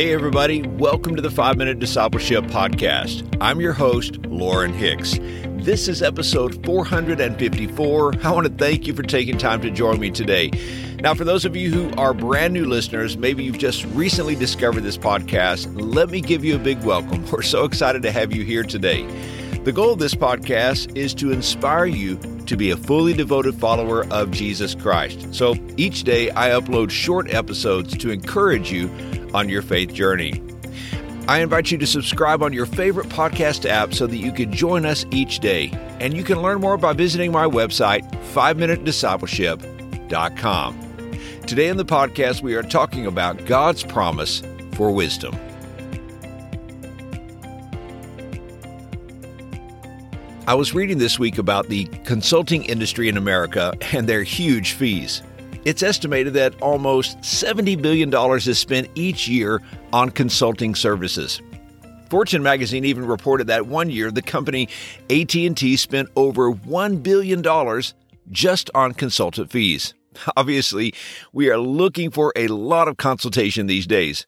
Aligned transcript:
Hey, 0.00 0.14
everybody, 0.14 0.62
welcome 0.62 1.14
to 1.14 1.20
the 1.20 1.30
5 1.30 1.58
Minute 1.58 1.78
Discipleship 1.78 2.44
Podcast. 2.44 3.36
I'm 3.38 3.60
your 3.60 3.74
host, 3.74 4.16
Lauren 4.24 4.72
Hicks. 4.72 5.18
This 5.62 5.88
is 5.88 6.02
episode 6.02 6.64
454. 6.64 8.14
I 8.24 8.30
want 8.30 8.46
to 8.46 8.52
thank 8.54 8.86
you 8.86 8.94
for 8.94 9.02
taking 9.02 9.36
time 9.36 9.60
to 9.60 9.70
join 9.70 10.00
me 10.00 10.10
today. 10.10 10.52
Now, 11.02 11.12
for 11.12 11.24
those 11.24 11.44
of 11.44 11.54
you 11.54 11.70
who 11.70 11.94
are 12.00 12.14
brand 12.14 12.54
new 12.54 12.64
listeners, 12.64 13.18
maybe 13.18 13.44
you've 13.44 13.58
just 13.58 13.84
recently 13.88 14.34
discovered 14.34 14.84
this 14.84 14.96
podcast, 14.96 15.70
let 15.78 16.08
me 16.08 16.22
give 16.22 16.46
you 16.46 16.56
a 16.56 16.58
big 16.58 16.82
welcome. 16.82 17.22
We're 17.30 17.42
so 17.42 17.64
excited 17.64 18.00
to 18.00 18.10
have 18.10 18.34
you 18.34 18.42
here 18.42 18.64
today. 18.64 19.06
The 19.62 19.72
goal 19.72 19.92
of 19.92 19.98
this 19.98 20.14
podcast 20.14 20.96
is 20.96 21.12
to 21.14 21.32
inspire 21.32 21.84
you 21.84 22.16
to 22.46 22.56
be 22.56 22.70
a 22.70 22.78
fully 22.78 23.12
devoted 23.12 23.56
follower 23.56 24.06
of 24.06 24.30
Jesus 24.30 24.74
Christ. 24.74 25.34
So 25.34 25.54
each 25.76 26.04
day 26.04 26.30
I 26.30 26.48
upload 26.48 26.90
short 26.90 27.30
episodes 27.30 27.94
to 27.98 28.08
encourage 28.10 28.72
you 28.72 28.90
on 29.34 29.50
your 29.50 29.60
faith 29.60 29.92
journey. 29.92 30.42
I 31.28 31.40
invite 31.40 31.70
you 31.70 31.76
to 31.76 31.86
subscribe 31.86 32.42
on 32.42 32.54
your 32.54 32.64
favorite 32.64 33.10
podcast 33.10 33.68
app 33.68 33.92
so 33.92 34.06
that 34.06 34.16
you 34.16 34.32
can 34.32 34.50
join 34.50 34.86
us 34.86 35.04
each 35.10 35.40
day. 35.40 35.70
And 36.00 36.16
you 36.16 36.24
can 36.24 36.40
learn 36.40 36.62
more 36.62 36.78
by 36.78 36.94
visiting 36.94 37.30
my 37.30 37.44
website, 37.44 38.10
5minutediscipleship.com. 38.32 40.80
Today 41.46 41.68
in 41.68 41.76
the 41.76 41.84
podcast, 41.84 42.40
we 42.40 42.54
are 42.54 42.62
talking 42.62 43.04
about 43.04 43.44
God's 43.44 43.82
promise 43.82 44.42
for 44.72 44.90
wisdom. 44.90 45.38
I 50.50 50.54
was 50.54 50.74
reading 50.74 50.98
this 50.98 51.16
week 51.16 51.38
about 51.38 51.68
the 51.68 51.84
consulting 52.02 52.64
industry 52.64 53.08
in 53.08 53.16
America 53.16 53.72
and 53.92 54.08
their 54.08 54.24
huge 54.24 54.72
fees. 54.72 55.22
It's 55.64 55.80
estimated 55.80 56.34
that 56.34 56.60
almost 56.60 57.20
$70 57.20 57.80
billion 57.80 58.12
is 58.36 58.58
spent 58.58 58.88
each 58.96 59.28
year 59.28 59.62
on 59.92 60.10
consulting 60.10 60.74
services. 60.74 61.40
Fortune 62.08 62.42
magazine 62.42 62.84
even 62.84 63.06
reported 63.06 63.46
that 63.46 63.68
one 63.68 63.90
year 63.90 64.10
the 64.10 64.22
company 64.22 64.68
AT&T 65.08 65.76
spent 65.76 66.08
over 66.16 66.52
$1 66.52 67.00
billion 67.00 67.82
just 68.32 68.70
on 68.74 68.92
consultant 68.92 69.52
fees. 69.52 69.94
Obviously, 70.36 70.92
we 71.32 71.48
are 71.48 71.58
looking 71.58 72.10
for 72.10 72.32
a 72.34 72.48
lot 72.48 72.88
of 72.88 72.96
consultation 72.96 73.68
these 73.68 73.86
days. 73.86 74.26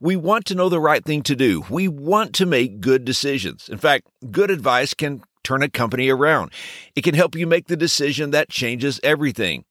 We 0.00 0.16
want 0.16 0.46
to 0.46 0.56
know 0.56 0.68
the 0.68 0.80
right 0.80 1.04
thing 1.04 1.22
to 1.22 1.36
do. 1.36 1.62
We 1.70 1.86
want 1.86 2.34
to 2.34 2.46
make 2.46 2.80
good 2.80 3.04
decisions. 3.04 3.68
In 3.68 3.78
fact, 3.78 4.08
good 4.32 4.50
advice 4.50 4.94
can 4.94 5.22
turn 5.42 5.62
a 5.62 5.68
company 5.68 6.08
around. 6.08 6.52
It 6.94 7.02
can 7.02 7.14
help 7.14 7.34
you 7.34 7.46
make 7.46 7.66
the 7.66 7.76
decision 7.76 8.30
that 8.30 8.48
changes 8.48 9.00
everything. 9.02 9.64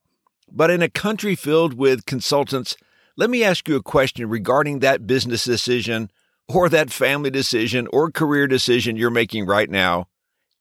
But 0.51 0.71
in 0.71 0.81
a 0.81 0.89
country 0.89 1.35
filled 1.35 1.75
with 1.75 2.05
consultants, 2.05 2.75
let 3.17 3.29
me 3.29 3.43
ask 3.43 3.67
you 3.67 3.75
a 3.75 3.83
question 3.83 4.29
regarding 4.29 4.79
that 4.79 5.05
business 5.05 5.45
decision 5.45 6.09
or 6.47 6.69
that 6.69 6.91
family 6.91 7.29
decision 7.29 7.87
or 7.93 8.09
career 8.11 8.47
decision 8.47 8.95
you're 8.95 9.09
making 9.09 9.45
right 9.45 9.69
now. 9.69 10.07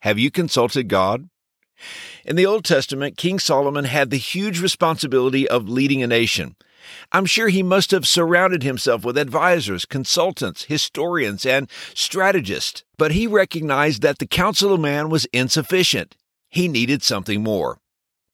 Have 0.01 0.19
you 0.19 0.31
consulted 0.31 0.89
God? 0.89 1.29
In 2.25 2.37
the 2.37 2.47
Old 2.47 2.65
Testament, 2.65 3.17
King 3.17 3.39
Solomon 3.39 3.85
had 3.85 4.11
the 4.11 4.17
huge 4.17 4.61
responsibility 4.61 5.49
of 5.49 5.69
leading 5.69 6.03
a 6.03 6.07
nation. 6.07 6.57
I'm 7.13 7.27
sure 7.27 7.49
he 7.49 7.63
must 7.63 7.91
have 7.91 8.07
surrounded 8.07 8.63
himself 8.63 9.05
with 9.05 9.19
advisors, 9.19 9.85
consultants, 9.85 10.65
historians, 10.65 11.45
and 11.47 11.69
strategists, 11.95 12.85
but 12.97 13.13
he 13.13 13.27
recognized 13.27 14.03
that 14.03 14.19
the 14.19 14.27
counsel 14.27 14.73
of 14.73 14.81
man 14.81 15.09
was 15.09 15.27
insufficient. 15.33 16.17
He 16.49 16.69
needed 16.69 17.03
something 17.03 17.43
more. 17.43 17.79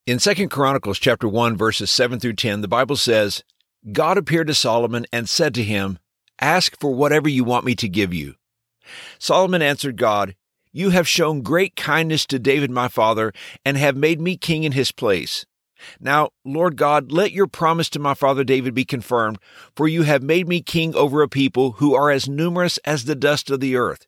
In 0.07 0.19
2 0.19 0.49
Chronicles 0.49 0.99
chapter 0.99 1.27
1 1.27 1.57
verses 1.57 1.91
7 1.91 2.21
through 2.21 2.35
10, 2.35 2.61
the 2.61 2.69
Bible 2.69 2.97
says, 2.97 3.43
God 3.93 4.19
appeared 4.19 4.47
to 4.47 4.55
Solomon 4.55 5.07
and 5.13 5.29
said 5.29 5.55
to 5.55 5.63
him, 5.63 5.99
Ask 6.41 6.79
for 6.79 6.95
whatever 6.95 7.29
you 7.29 7.45
want 7.45 7.65
me 7.65 7.75
to 7.77 7.89
give 7.89 8.13
you. 8.13 8.35
Solomon 9.19 9.63
answered 9.63 9.97
God, 9.97 10.35
You 10.73 10.91
have 10.91 11.09
shown 11.09 11.43
great 11.43 11.77
kindness 11.77 12.27
to 12.27 12.39
David 12.39 12.71
my 12.71 12.89
father, 12.89 13.33
and 13.65 13.77
have 13.77 13.97
made 13.97 14.21
me 14.21 14.37
king 14.37 14.65
in 14.65 14.73
his 14.73 14.93
place. 14.93 15.47
Now, 16.01 16.31
Lord 16.45 16.77
God, 16.77 17.13
let 17.13 17.33
your 17.33 17.47
promise 17.47 17.89
to 17.91 17.99
my 17.99 18.15
father 18.15 18.45
David 18.45 18.75
be 18.75 18.85
confirmed, 18.85 19.39
for 19.77 19.89
you 19.89 20.03
have 20.03 20.23
made 20.23 20.49
me 20.49 20.63
king 20.63 20.95
over 20.95 21.23
a 21.23 21.29
people 21.29 21.73
who 21.73 21.95
are 21.95 22.11
as 22.11 22.29
numerous 22.29 22.79
as 22.79 23.05
the 23.05 23.15
dust 23.15 23.51
of 23.51 23.61
the 23.61 23.77
earth. 23.77 24.07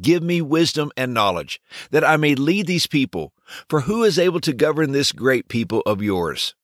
Give 0.00 0.22
me 0.22 0.40
wisdom 0.40 0.90
and 0.96 1.12
knowledge, 1.12 1.60
that 1.90 2.04
I 2.04 2.16
may 2.16 2.34
lead 2.34 2.66
these 2.66 2.86
people, 2.86 3.32
for 3.68 3.82
who 3.82 4.04
is 4.04 4.18
able 4.18 4.40
to 4.40 4.52
govern 4.52 4.92
this 4.92 5.12
great 5.12 5.48
people 5.48 5.82
of 5.84 6.02
yours? 6.02 6.54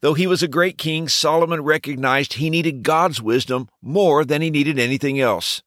Though 0.00 0.14
he 0.14 0.26
was 0.26 0.42
a 0.42 0.48
great 0.48 0.76
king, 0.76 1.08
Solomon 1.08 1.62
recognized 1.62 2.34
he 2.34 2.50
needed 2.50 2.82
God's 2.82 3.22
wisdom 3.22 3.68
more 3.80 4.24
than 4.24 4.42
he 4.42 4.50
needed 4.50 4.78
anything 4.78 5.20
else. 5.20 5.62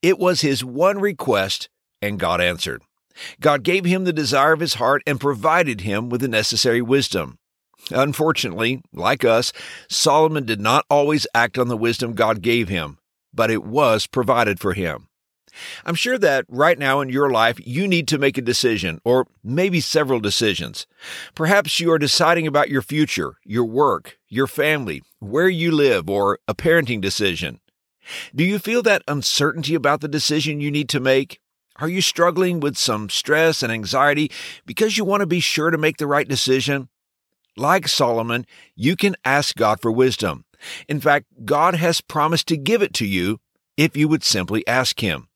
It 0.00 0.18
was 0.18 0.40
his 0.40 0.64
one 0.64 0.98
request, 0.98 1.68
and 2.00 2.18
God 2.18 2.40
answered. 2.40 2.82
God 3.40 3.62
gave 3.62 3.84
him 3.84 4.04
the 4.04 4.12
desire 4.12 4.52
of 4.52 4.60
his 4.60 4.74
heart 4.74 5.02
and 5.06 5.20
provided 5.20 5.82
him 5.82 6.08
with 6.08 6.20
the 6.20 6.28
necessary 6.28 6.82
wisdom. 6.82 7.38
Unfortunately, 7.90 8.80
like 8.92 9.24
us, 9.24 9.52
Solomon 9.88 10.44
did 10.44 10.60
not 10.60 10.84
always 10.88 11.26
act 11.34 11.58
on 11.58 11.68
the 11.68 11.76
wisdom 11.76 12.14
God 12.14 12.40
gave 12.40 12.68
him, 12.68 12.98
but 13.34 13.50
it 13.50 13.64
was 13.64 14.06
provided 14.06 14.60
for 14.60 14.72
him. 14.72 15.08
I'm 15.84 15.94
sure 15.94 16.16
that 16.18 16.46
right 16.48 16.78
now 16.78 17.00
in 17.00 17.10
your 17.10 17.30
life, 17.30 17.60
you 17.62 17.86
need 17.86 18.08
to 18.08 18.18
make 18.18 18.38
a 18.38 18.42
decision, 18.42 19.00
or 19.04 19.26
maybe 19.44 19.80
several 19.80 20.20
decisions. 20.20 20.86
Perhaps 21.34 21.78
you 21.78 21.92
are 21.92 21.98
deciding 21.98 22.46
about 22.46 22.70
your 22.70 22.80
future, 22.80 23.34
your 23.44 23.64
work, 23.64 24.18
your 24.28 24.46
family, 24.46 25.02
where 25.18 25.50
you 25.50 25.70
live, 25.70 26.08
or 26.08 26.38
a 26.48 26.54
parenting 26.54 27.00
decision. 27.00 27.60
Do 28.34 28.44
you 28.44 28.58
feel 28.58 28.82
that 28.82 29.02
uncertainty 29.06 29.74
about 29.74 30.00
the 30.00 30.08
decision 30.08 30.60
you 30.60 30.70
need 30.70 30.88
to 30.88 31.00
make? 31.00 31.38
Are 31.82 31.88
you 31.88 32.00
struggling 32.00 32.60
with 32.60 32.78
some 32.78 33.10
stress 33.10 33.60
and 33.60 33.72
anxiety 33.72 34.30
because 34.64 34.96
you 34.96 35.04
want 35.04 35.22
to 35.22 35.26
be 35.26 35.40
sure 35.40 35.68
to 35.68 35.76
make 35.76 35.96
the 35.96 36.06
right 36.06 36.28
decision? 36.28 36.88
Like 37.56 37.88
Solomon, 37.88 38.46
you 38.76 38.94
can 38.94 39.16
ask 39.24 39.56
God 39.56 39.80
for 39.80 39.90
wisdom. 39.90 40.44
In 40.88 41.00
fact, 41.00 41.26
God 41.44 41.74
has 41.74 42.00
promised 42.00 42.46
to 42.46 42.56
give 42.56 42.82
it 42.82 42.94
to 42.94 43.04
you 43.04 43.40
if 43.76 43.96
you 43.96 44.06
would 44.06 44.22
simply 44.22 44.64
ask 44.68 45.00
Him. 45.00 45.26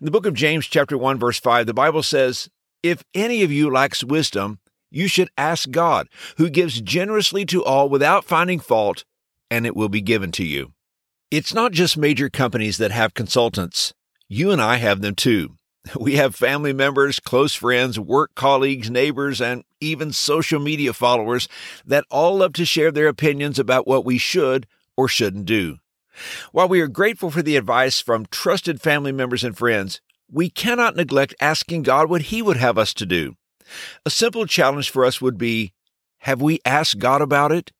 In 0.00 0.06
the 0.06 0.10
book 0.10 0.24
of 0.24 0.32
James, 0.32 0.64
chapter 0.64 0.96
1, 0.96 1.18
verse 1.18 1.38
5, 1.38 1.66
the 1.66 1.74
Bible 1.74 2.02
says, 2.02 2.48
If 2.82 3.04
any 3.12 3.42
of 3.42 3.52
you 3.52 3.70
lacks 3.70 4.02
wisdom, 4.02 4.60
you 4.90 5.06
should 5.06 5.28
ask 5.36 5.70
God, 5.70 6.08
who 6.38 6.48
gives 6.48 6.80
generously 6.80 7.44
to 7.44 7.62
all 7.62 7.90
without 7.90 8.24
finding 8.24 8.58
fault, 8.58 9.04
and 9.50 9.66
it 9.66 9.76
will 9.76 9.90
be 9.90 10.00
given 10.00 10.32
to 10.32 10.46
you. 10.46 10.72
It's 11.30 11.52
not 11.52 11.72
just 11.72 11.98
major 11.98 12.30
companies 12.30 12.78
that 12.78 12.90
have 12.90 13.12
consultants. 13.12 13.92
You 14.30 14.50
and 14.50 14.62
I 14.62 14.76
have 14.76 15.02
them 15.02 15.14
too. 15.14 15.57
We 15.98 16.16
have 16.16 16.34
family 16.34 16.72
members, 16.72 17.20
close 17.20 17.54
friends, 17.54 17.98
work 17.98 18.34
colleagues, 18.34 18.90
neighbors, 18.90 19.40
and 19.40 19.64
even 19.80 20.12
social 20.12 20.60
media 20.60 20.92
followers 20.92 21.48
that 21.86 22.04
all 22.10 22.38
love 22.38 22.52
to 22.54 22.64
share 22.64 22.90
their 22.90 23.08
opinions 23.08 23.58
about 23.58 23.86
what 23.86 24.04
we 24.04 24.18
should 24.18 24.66
or 24.96 25.08
shouldn't 25.08 25.46
do. 25.46 25.78
While 26.52 26.68
we 26.68 26.80
are 26.80 26.88
grateful 26.88 27.30
for 27.30 27.42
the 27.42 27.56
advice 27.56 28.00
from 28.00 28.26
trusted 28.26 28.80
family 28.80 29.12
members 29.12 29.44
and 29.44 29.56
friends, 29.56 30.00
we 30.30 30.50
cannot 30.50 30.96
neglect 30.96 31.34
asking 31.40 31.84
God 31.84 32.10
what 32.10 32.22
He 32.22 32.42
would 32.42 32.56
have 32.56 32.76
us 32.76 32.92
to 32.94 33.06
do. 33.06 33.36
A 34.04 34.10
simple 34.10 34.46
challenge 34.46 34.90
for 34.90 35.04
us 35.04 35.20
would 35.20 35.38
be 35.38 35.72
Have 36.20 36.42
we 36.42 36.60
asked 36.64 36.98
God 36.98 37.22
about 37.22 37.52
it? 37.52 37.72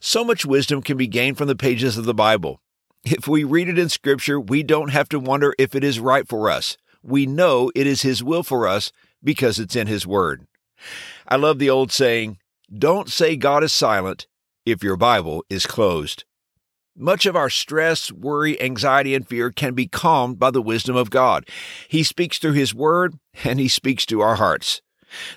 So 0.00 0.24
much 0.24 0.46
wisdom 0.46 0.82
can 0.82 0.96
be 0.96 1.06
gained 1.06 1.38
from 1.38 1.48
the 1.48 1.54
pages 1.54 1.96
of 1.96 2.04
the 2.04 2.14
Bible. 2.14 2.60
If 3.04 3.28
we 3.28 3.44
read 3.44 3.68
it 3.68 3.78
in 3.78 3.88
Scripture, 3.88 4.40
we 4.40 4.62
don't 4.62 4.90
have 4.90 5.08
to 5.10 5.20
wonder 5.20 5.54
if 5.58 5.74
it 5.74 5.84
is 5.84 6.00
right 6.00 6.26
for 6.26 6.50
us. 6.50 6.76
We 7.02 7.26
know 7.26 7.70
it 7.74 7.86
is 7.86 8.02
His 8.02 8.22
will 8.22 8.42
for 8.42 8.66
us 8.66 8.92
because 9.22 9.58
it's 9.58 9.76
in 9.76 9.86
His 9.86 10.06
Word. 10.06 10.46
I 11.28 11.36
love 11.36 11.58
the 11.58 11.70
old 11.70 11.92
saying, 11.92 12.38
Don't 12.72 13.10
say 13.10 13.36
God 13.36 13.64
is 13.64 13.72
silent 13.72 14.26
if 14.64 14.82
your 14.82 14.96
Bible 14.96 15.44
is 15.48 15.66
closed. 15.66 16.24
Much 16.96 17.24
of 17.24 17.34
our 17.34 17.48
stress, 17.48 18.12
worry, 18.12 18.60
anxiety, 18.60 19.14
and 19.14 19.26
fear 19.26 19.50
can 19.50 19.74
be 19.74 19.88
calmed 19.88 20.38
by 20.38 20.50
the 20.50 20.60
wisdom 20.60 20.94
of 20.94 21.10
God. 21.10 21.48
He 21.88 22.02
speaks 22.02 22.38
through 22.38 22.52
His 22.52 22.74
Word, 22.74 23.18
and 23.44 23.58
He 23.58 23.68
speaks 23.68 24.04
to 24.06 24.20
our 24.20 24.36
hearts. 24.36 24.82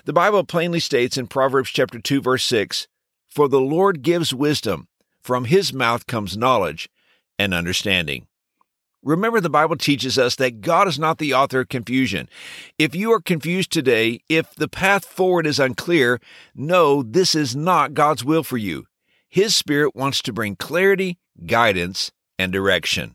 The 0.04 0.12
Bible 0.12 0.44
plainly 0.44 0.80
states 0.80 1.16
in 1.16 1.26
Proverbs 1.26 1.70
chapter 1.70 1.98
2 1.98 2.20
verse 2.20 2.44
6, 2.44 2.88
For 3.26 3.48
the 3.48 3.60
Lord 3.60 4.02
gives 4.02 4.34
wisdom, 4.34 4.88
from 5.22 5.46
His 5.46 5.72
mouth 5.72 6.06
comes 6.06 6.36
knowledge 6.36 6.90
and 7.38 7.54
understanding. 7.54 8.26
Remember, 9.06 9.40
the 9.40 9.48
Bible 9.48 9.76
teaches 9.76 10.18
us 10.18 10.34
that 10.34 10.62
God 10.62 10.88
is 10.88 10.98
not 10.98 11.18
the 11.18 11.32
author 11.32 11.60
of 11.60 11.68
confusion. 11.68 12.28
If 12.76 12.92
you 12.92 13.12
are 13.12 13.20
confused 13.20 13.70
today, 13.70 14.18
if 14.28 14.52
the 14.56 14.66
path 14.66 15.04
forward 15.04 15.46
is 15.46 15.60
unclear, 15.60 16.20
know 16.56 17.04
this 17.04 17.36
is 17.36 17.54
not 17.54 17.94
God's 17.94 18.24
will 18.24 18.42
for 18.42 18.56
you. 18.56 18.86
His 19.28 19.54
Spirit 19.54 19.94
wants 19.94 20.22
to 20.22 20.32
bring 20.32 20.56
clarity, 20.56 21.18
guidance, 21.46 22.10
and 22.36 22.52
direction. 22.52 23.14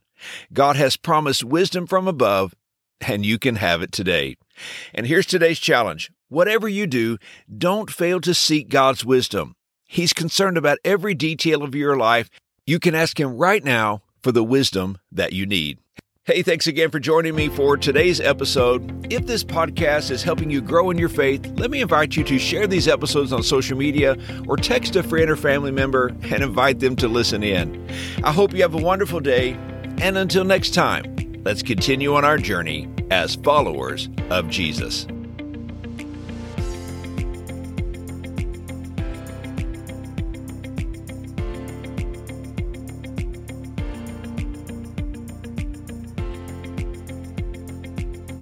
God 0.54 0.78
has 0.78 0.96
promised 0.96 1.44
wisdom 1.44 1.88
from 1.88 2.08
above, 2.08 2.56
and 3.02 3.26
you 3.26 3.38
can 3.38 3.58
have 3.58 3.82
it 3.82 3.92
today. 3.92 4.38
And 4.94 5.06
here's 5.06 5.26
today's 5.26 5.60
challenge 5.60 6.10
whatever 6.30 6.70
you 6.70 6.88
do, 6.88 7.18
don't 7.58 7.92
fail 7.92 8.22
to 8.22 8.34
seek 8.34 8.70
God's 8.70 9.04
wisdom. 9.04 9.58
He's 9.84 10.14
concerned 10.14 10.58
about 10.58 10.78
every 10.86 11.16
detail 11.16 11.64
of 11.64 11.76
your 11.76 11.98
life. 11.98 12.30
You 12.66 12.80
can 12.80 12.96
ask 12.96 13.20
Him 13.20 13.36
right 13.36 13.62
now 13.62 14.04
for 14.22 14.32
the 14.32 14.44
wisdom 14.44 14.98
that 15.12 15.34
you 15.34 15.46
need. 15.46 15.80
Hey, 16.24 16.44
thanks 16.44 16.68
again 16.68 16.92
for 16.92 17.00
joining 17.00 17.36
me 17.36 17.50
for 17.50 17.76
today's 17.76 18.22
episode. 18.22 19.12
If 19.12 19.26
this 19.26 19.44
podcast 19.44 20.12
is 20.12 20.22
helping 20.22 20.52
you 20.52 20.62
grow 20.62 20.92
in 20.92 20.98
your 21.00 21.10
faith, 21.10 21.44
let 21.56 21.72
me 21.72 21.82
invite 21.82 22.16
you 22.16 22.24
to 22.26 22.38
share 22.38 22.68
these 22.68 22.88
episodes 22.88 23.34
on 23.34 23.42
social 23.42 23.76
media 23.76 24.16
or 24.48 24.56
text 24.56 24.96
a 24.96 25.02
friend 25.02 25.32
or 25.32 25.36
family 25.36 25.72
member 25.72 26.10
and 26.10 26.44
invite 26.44 26.80
them 26.80 26.96
to 26.98 27.08
listen 27.08 27.42
in. 27.42 27.88
I 28.24 28.32
hope 28.32 28.54
you 28.54 28.62
have 28.62 28.76
a 28.76 28.78
wonderful 28.78 29.20
day, 29.20 29.54
and 30.00 30.16
until 30.16 30.44
next 30.44 30.76
time, 30.76 31.42
let's 31.44 31.64
continue 31.64 32.14
on 32.14 32.24
our 32.24 32.38
journey 32.38 32.88
as 33.10 33.36
followers 33.36 34.08
of 34.30 34.48
Jesus. 34.48 35.08